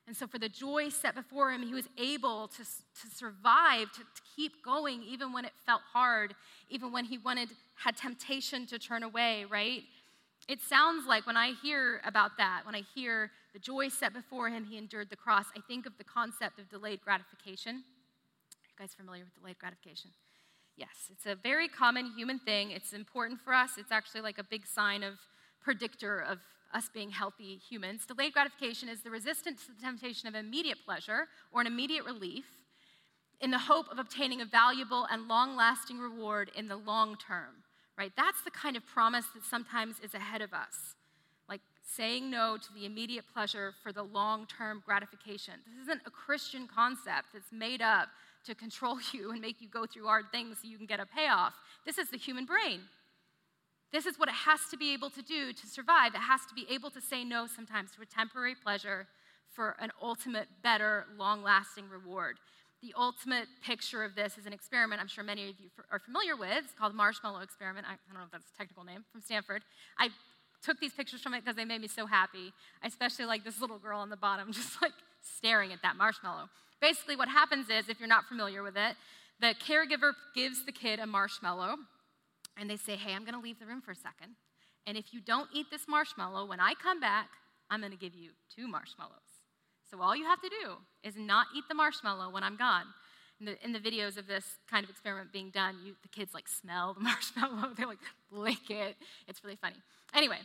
[0.08, 4.00] And so, for the joy set before him, he was able to, to survive, to,
[4.00, 6.36] to keep going, even when it felt hard,
[6.70, 9.82] even when he wanted, had temptation to turn away, right?
[10.48, 14.48] It sounds like when I hear about that, when I hear the joy set before
[14.48, 17.84] him, he endured the cross, I think of the concept of delayed gratification.
[18.78, 20.12] You guys familiar with delayed gratification?
[20.76, 22.72] Yes, it's a very common human thing.
[22.72, 23.78] It's important for us.
[23.78, 25.14] It's actually like a big sign of
[25.64, 26.40] predictor of
[26.74, 28.06] us being healthy humans.
[28.06, 32.44] Delayed gratification is the resistance to the temptation of immediate pleasure or an immediate relief
[33.40, 37.64] in the hope of obtaining a valuable and long lasting reward in the long term,
[37.98, 38.12] right?
[38.18, 40.96] That's the kind of promise that sometimes is ahead of us.
[41.48, 45.54] Like saying no to the immediate pleasure for the long term gratification.
[45.66, 48.10] This isn't a Christian concept that's made up
[48.46, 51.06] to control you and make you go through hard things so you can get a
[51.06, 51.54] payoff.
[51.86, 52.82] This is the human brain.
[53.92, 56.16] This is what it has to be able to do to survive.
[56.16, 59.08] It has to be able to say no sometimes to a temporary pleasure
[59.54, 62.38] for an ultimate, better, long lasting reward.
[62.82, 66.36] The ultimate picture of this is an experiment I'm sure many of you are familiar
[66.36, 66.66] with.
[66.66, 67.88] It's called the marshmallow experiment.
[67.88, 69.64] I don't know if that's a technical name from Stanford.
[69.98, 70.10] I
[70.62, 72.52] took these pictures from it because they made me so happy.
[72.84, 74.94] I especially like this little girl on the bottom, just like
[75.38, 76.50] staring at that marshmallow.
[76.82, 78.96] Basically, what happens is, if you're not familiar with it,
[79.40, 81.76] the caregiver gives the kid a marshmallow
[82.58, 84.36] and they say, Hey, I'm going to leave the room for a second.
[84.88, 87.30] And if you don't eat this marshmallow, when I come back,
[87.70, 89.12] I'm going to give you two marshmallows.
[89.90, 92.86] So all you have to do is not eat the marshmallow when I'm gone.
[93.40, 96.34] In the, in the videos of this kind of experiment being done, you, the kids
[96.34, 98.00] like smell the marshmallow, they like
[98.32, 98.96] lick it.
[99.28, 99.76] It's really funny.
[100.14, 100.40] Anyway,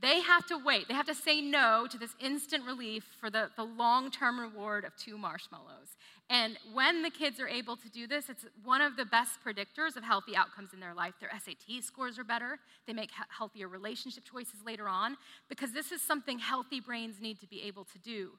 [0.00, 0.88] they have to wait.
[0.88, 4.84] They have to say no to this instant relief for the, the long term reward
[4.84, 5.96] of two marshmallows.
[6.30, 9.96] And when the kids are able to do this, it's one of the best predictors
[9.96, 11.14] of healthy outcomes in their life.
[11.20, 15.16] Their SAT scores are better, they make healthier relationship choices later on,
[15.48, 18.30] because this is something healthy brains need to be able to do.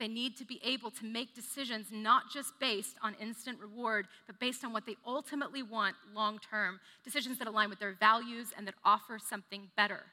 [0.00, 4.40] They need to be able to make decisions not just based on instant reward, but
[4.40, 6.80] based on what they ultimately want long term.
[7.04, 10.06] Decisions that align with their values and that offer something better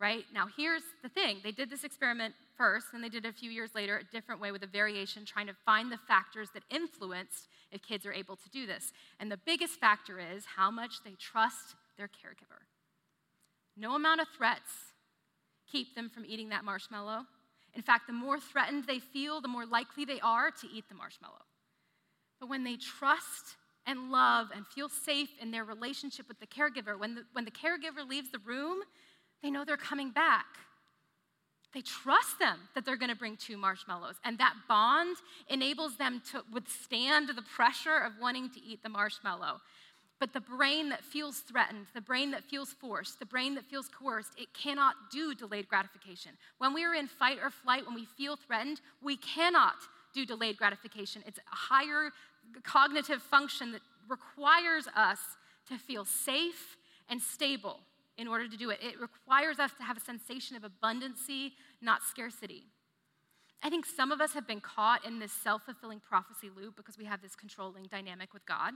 [0.00, 0.24] right?
[0.32, 3.50] Now, here's the thing they did this experiment first, and they did it a few
[3.50, 7.48] years later a different way with a variation, trying to find the factors that influenced
[7.70, 8.92] if kids are able to do this.
[9.20, 12.64] And the biggest factor is how much they trust their caregiver.
[13.76, 14.70] No amount of threats
[15.70, 17.24] keep them from eating that marshmallow.
[17.74, 20.94] In fact, the more threatened they feel, the more likely they are to eat the
[20.94, 21.44] marshmallow.
[22.40, 26.98] But when they trust and love and feel safe in their relationship with the caregiver,
[26.98, 28.80] when the, when the caregiver leaves the room,
[29.42, 30.46] they know they're coming back.
[31.72, 34.16] They trust them that they're going to bring two marshmallows.
[34.24, 35.16] And that bond
[35.48, 39.60] enables them to withstand the pressure of wanting to eat the marshmallow.
[40.18, 43.88] But the brain that feels threatened, the brain that feels forced, the brain that feels
[43.88, 46.32] coerced, it cannot do delayed gratification.
[46.58, 49.76] When we are in fight or flight, when we feel threatened, we cannot
[50.12, 51.22] do delayed gratification.
[51.26, 52.10] It's a higher
[52.64, 55.20] cognitive function that requires us
[55.68, 56.76] to feel safe
[57.08, 57.78] and stable
[58.20, 58.78] in order to do it.
[58.82, 62.64] It requires us to have a sensation of abundancy, not scarcity.
[63.62, 66.98] I think some of us have been caught in this self fulfilling prophecy loop because
[66.98, 68.74] we have this controlling dynamic with God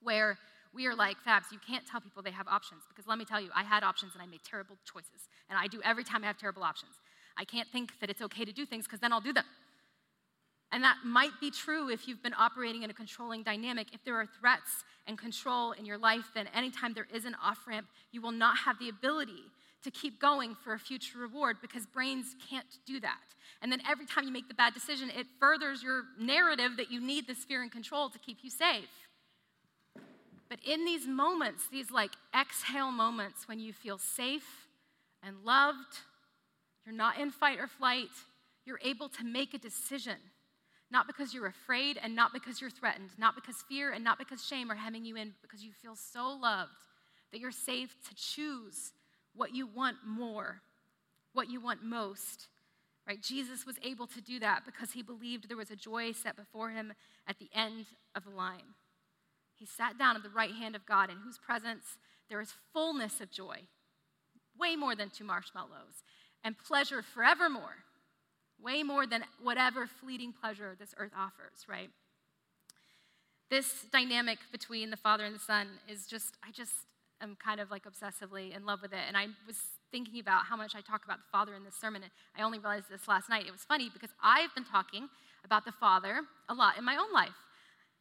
[0.00, 0.38] where
[0.72, 3.40] we are like, Fabs, you can't tell people they have options because let me tell
[3.40, 5.28] you, I had options and I made terrible choices.
[5.50, 6.92] And I do every time I have terrible options.
[7.36, 9.44] I can't think that it's okay to do things because then I'll do them.
[10.72, 13.88] And that might be true if you've been operating in a controlling dynamic.
[13.92, 17.66] If there are threats and control in your life, then anytime there is an off
[17.68, 19.44] ramp, you will not have the ability
[19.84, 23.20] to keep going for a future reward because brains can't do that.
[23.60, 27.00] And then every time you make the bad decision, it furthers your narrative that you
[27.00, 28.88] need this fear and control to keep you safe.
[30.48, 34.68] But in these moments, these like exhale moments when you feel safe
[35.22, 35.98] and loved,
[36.86, 38.08] you're not in fight or flight,
[38.64, 40.16] you're able to make a decision.
[40.92, 44.44] Not because you're afraid and not because you're threatened, not because fear and not because
[44.44, 46.70] shame are hemming you in, because you feel so loved
[47.32, 48.92] that you're safe to choose
[49.34, 50.60] what you want more,
[51.32, 52.48] what you want most.
[53.08, 53.22] Right?
[53.22, 56.68] Jesus was able to do that because he believed there was a joy set before
[56.68, 56.92] him
[57.26, 58.74] at the end of the line.
[59.56, 61.96] He sat down at the right hand of God, in whose presence
[62.28, 63.60] there is fullness of joy,
[64.58, 66.04] way more than two marshmallows,
[66.44, 67.84] and pleasure forevermore,
[68.62, 71.90] way more than whatever fleeting pleasure this earth offers, right?
[73.50, 76.72] This dynamic between the Father and the Son is just, I just
[77.20, 79.00] am kind of like obsessively in love with it.
[79.06, 79.58] And I was
[79.90, 82.58] thinking about how much I talk about the Father in this sermon, and I only
[82.58, 83.46] realized this last night.
[83.46, 85.08] It was funny because I've been talking
[85.44, 87.36] about the Father a lot in my own life.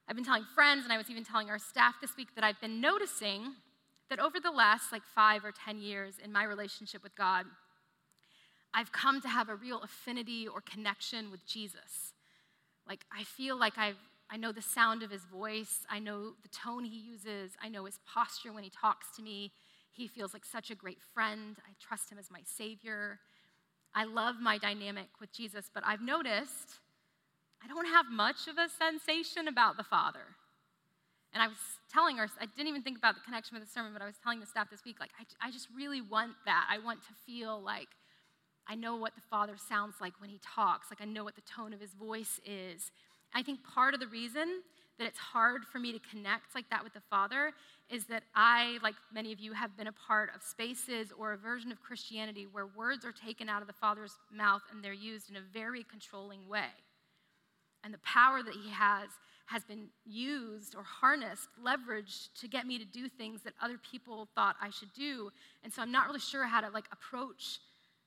[0.08, 2.60] I've been telling friends, and I was even telling our staff this week that I've
[2.62, 3.54] been noticing
[4.10, 7.45] that over the last like five or 10 years in my relationship with God,
[8.74, 12.14] I've come to have a real affinity or connection with Jesus.
[12.88, 13.98] Like, I feel like I've,
[14.30, 17.86] I know the sound of his voice, I know the tone he uses, I know
[17.86, 19.52] his posture when he talks to me.
[19.92, 21.58] He feels like such a great friend.
[21.68, 23.20] I trust him as my savior.
[23.94, 26.80] I love my dynamic with Jesus, but I've noticed
[27.64, 30.36] I don't have much of a sensation about the Father.
[31.34, 31.58] And I was
[31.92, 34.16] telling her, I didn't even think about the connection with the sermon, but I was
[34.24, 36.68] telling the staff this week, like, I, I just really want that.
[36.70, 37.88] I want to feel like
[38.67, 41.41] I know what the Father sounds like when he talks, like I know what the
[41.41, 42.91] tone of his voice is.
[43.34, 44.62] I think part of the reason
[44.97, 47.54] that it's hard for me to connect like that with the Father
[47.89, 51.38] is that I, like many of you, have been a part of spaces or a
[51.38, 55.30] version of Christianity where words are taken out of the Father's mouth and they're used
[55.30, 56.69] in a very controlling way
[57.84, 59.10] and the power that he has
[59.45, 64.30] has been used or harnessed, leveraged to get me to do things that other people
[64.34, 65.30] thought I should do.
[65.63, 67.60] And so I'm not really sure how to like approach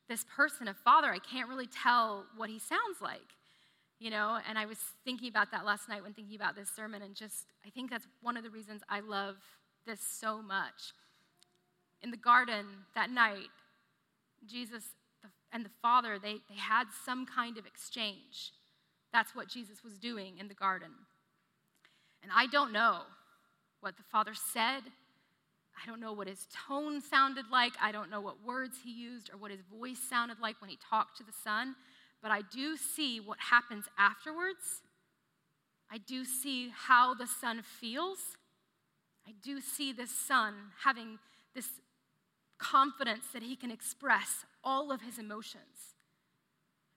[0.07, 1.09] this person of father.
[1.09, 3.19] I can't really tell what he sounds like.
[3.99, 7.01] You know, and I was thinking about that last night when thinking about this sermon,
[7.01, 9.37] and just I think that's one of the reasons I love
[9.85, 10.93] this so much.
[12.01, 13.47] In the garden that night,
[14.45, 14.83] Jesus
[15.51, 18.51] and the Father, they, they had some kind of exchange.
[19.13, 20.89] That's what Jesus was doing in the garden.
[22.21, 23.01] And I don't know
[23.79, 24.81] what the Father said.
[25.81, 27.73] I don't know what his tone sounded like.
[27.81, 30.77] I don't know what words he used or what his voice sounded like when he
[30.89, 31.75] talked to the Son.
[32.21, 34.81] But I do see what happens afterwards.
[35.91, 38.19] I do see how the Son feels.
[39.27, 40.53] I do see this Son
[40.83, 41.19] having
[41.53, 41.67] this
[42.57, 45.95] confidence that he can express all of his emotions.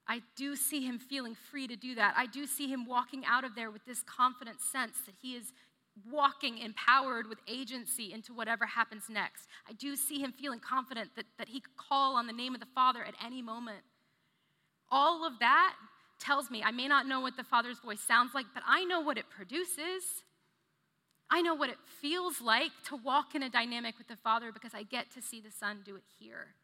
[0.07, 2.15] I do see him feeling free to do that.
[2.17, 5.53] I do see him walking out of there with this confident sense that he is
[6.11, 9.47] walking empowered with agency into whatever happens next.
[9.69, 12.61] I do see him feeling confident that, that he could call on the name of
[12.61, 13.81] the Father at any moment.
[14.91, 15.75] All of that
[16.19, 19.01] tells me I may not know what the Father's voice sounds like, but I know
[19.01, 20.23] what it produces.
[21.31, 24.73] I know what it feels like to walk in a dynamic with the Father because
[24.75, 26.55] I get to see the Son do it here.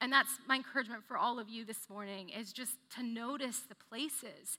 [0.00, 3.74] And that's my encouragement for all of you this morning is just to notice the
[3.74, 4.56] places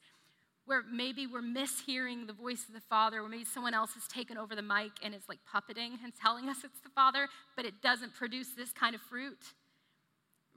[0.72, 4.38] where maybe we're mishearing the voice of the Father, or maybe someone else has taken
[4.38, 7.82] over the mic and is like puppeting and telling us it's the Father, but it
[7.84, 9.38] doesn't produce this kind of fruit.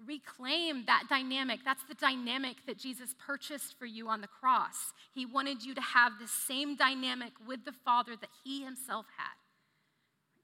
[0.07, 1.59] Reclaim that dynamic.
[1.65, 4.93] That's the dynamic that Jesus purchased for you on the cross.
[5.13, 9.35] He wanted you to have the same dynamic with the Father that He Himself had.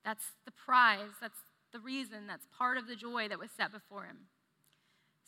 [0.04, 1.38] That's the prize, that's
[1.72, 4.16] the reason, that's part of the joy that was set before Him.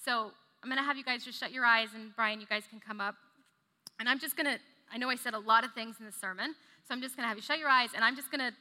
[0.04, 0.32] So
[0.64, 2.80] I'm going to have you guys just shut your eyes, and Brian, you guys can
[2.80, 3.14] come up.
[3.98, 4.58] And I'm just going to,
[4.92, 6.54] I know I said a lot of things in the sermon,
[6.86, 8.52] so I'm just going to have you shut your eyes, and I'm just going to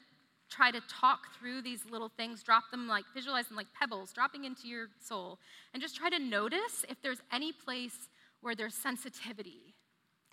[0.50, 4.44] try to talk through these little things, drop them like, visualize them like pebbles dropping
[4.44, 5.40] into your soul,
[5.74, 8.10] and just try to notice if there's any place
[8.42, 9.74] where there's sensitivity,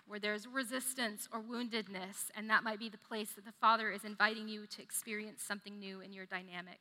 [0.07, 4.03] where there's resistance or woundedness, and that might be the place that the Father is
[4.03, 6.79] inviting you to experience something new in your dynamic.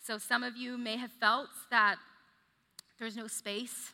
[0.00, 1.96] So some of you may have felt that
[2.98, 3.92] there's no space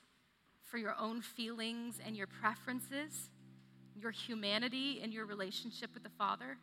[0.70, 3.30] for your own feelings and your preferences,
[3.96, 6.56] your humanity and your relationship with the Father.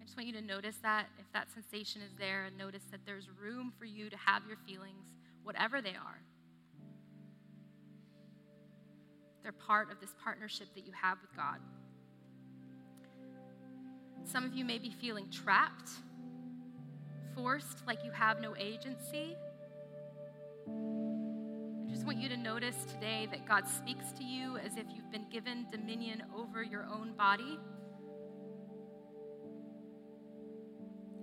[0.00, 3.00] I just want you to notice that if that sensation is there, and notice that
[3.04, 6.20] there's room for you to have your feelings, whatever they are.
[9.42, 11.58] They're part of this partnership that you have with God.
[14.24, 15.90] Some of you may be feeling trapped,
[17.34, 19.36] forced, like you have no agency.
[22.08, 25.66] Want you to notice today that God speaks to you as if you've been given
[25.70, 27.58] dominion over your own body.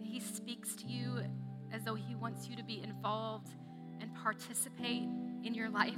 [0.03, 1.23] He speaks to you
[1.73, 3.47] as though He wants you to be involved
[3.99, 5.09] and participate
[5.43, 5.97] in your life.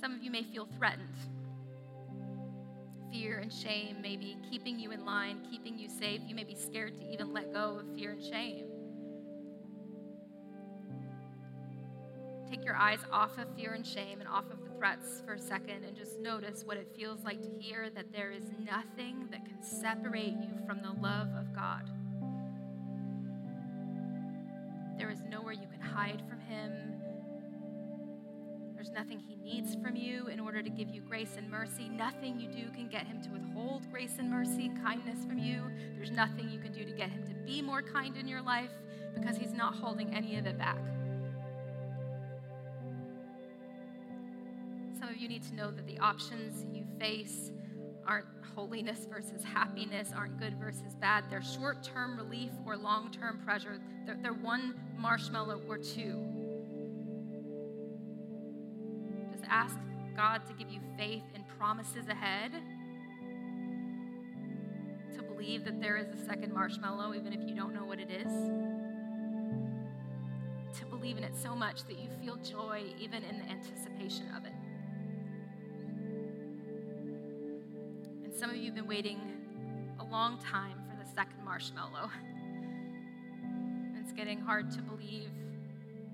[0.00, 1.14] Some of you may feel threatened.
[3.12, 6.22] Fear and shame may be keeping you in line, keeping you safe.
[6.26, 8.73] You may be scared to even let go of fear and shame.
[12.54, 15.40] Take your eyes off of fear and shame and off of the threats for a
[15.40, 19.44] second and just notice what it feels like to hear that there is nothing that
[19.44, 21.90] can separate you from the love of God.
[24.96, 26.70] There is nowhere you can hide from Him.
[28.76, 31.88] There's nothing He needs from you in order to give you grace and mercy.
[31.88, 35.60] Nothing you do can get Him to withhold grace and mercy and kindness from you.
[35.96, 38.70] There's nothing you can do to get Him to be more kind in your life
[39.12, 40.78] because He's not holding any of it back.
[45.24, 47.50] You need to know that the options you face
[48.06, 51.24] aren't holiness versus happiness, aren't good versus bad.
[51.30, 53.78] They're short term relief or long term pleasure.
[54.04, 56.22] They're, they're one marshmallow or two.
[59.32, 59.78] Just ask
[60.14, 62.52] God to give you faith and promises ahead.
[65.16, 68.10] To believe that there is a second marshmallow, even if you don't know what it
[68.10, 68.30] is.
[70.80, 74.44] To believe in it so much that you feel joy even in the anticipation of
[74.44, 74.53] it.
[78.74, 79.20] Have been waiting
[80.00, 82.10] a long time for the second marshmallow.
[84.00, 85.30] It's getting hard to believe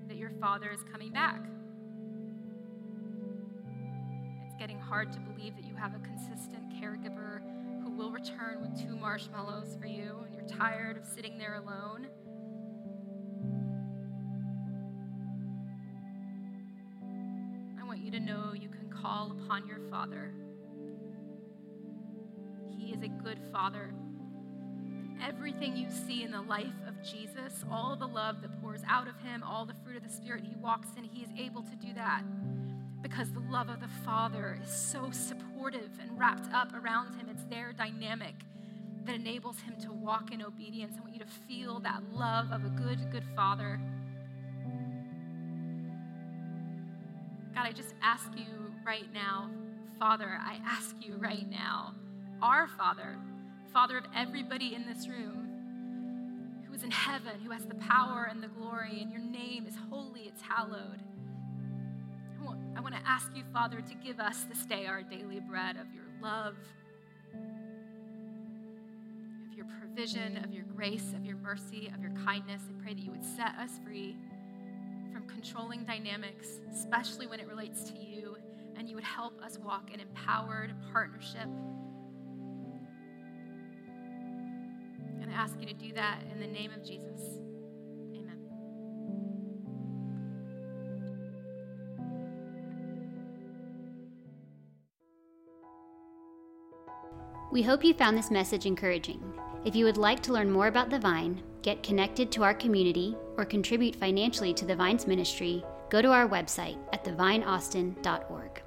[0.07, 1.41] that your father is coming back
[4.45, 7.41] It's getting hard to believe that you have a consistent caregiver
[7.81, 12.05] who will return with two marshmallows for you and you're tired of sitting there alone.
[17.81, 20.31] I want you to know you can call upon your Father.
[23.51, 23.93] Father.
[25.25, 29.19] Everything you see in the life of Jesus, all the love that pours out of
[29.21, 31.93] him, all the fruit of the Spirit he walks in, he is able to do
[31.93, 32.23] that
[33.01, 37.27] because the love of the Father is so supportive and wrapped up around him.
[37.29, 38.35] It's their dynamic
[39.05, 40.95] that enables him to walk in obedience.
[40.97, 43.79] I want you to feel that love of a good, good Father.
[47.53, 49.49] God, I just ask you right now,
[49.99, 51.93] Father, I ask you right now,
[52.41, 53.17] our Father,
[53.73, 55.47] Father of everybody in this room,
[56.67, 59.75] who is in heaven, who has the power and the glory, and your name is
[59.89, 60.99] holy, it's hallowed.
[62.75, 65.93] I want to ask you, Father, to give us this day our daily bread of
[65.93, 66.55] your love,
[69.47, 72.61] of your provision, of your grace, of your mercy, of your kindness.
[72.69, 74.15] I pray that you would set us free
[75.13, 78.37] from controlling dynamics, especially when it relates to you,
[78.77, 81.47] and you would help us walk in empowered partnership.
[85.31, 87.21] And ask you to do that in the name of Jesus.
[88.13, 88.37] Amen.
[97.49, 99.23] We hope you found this message encouraging.
[99.63, 103.15] If you would like to learn more about the Vine, get connected to our community,
[103.37, 108.61] or contribute financially to the Vine's ministry, go to our website at thevineaustin.org.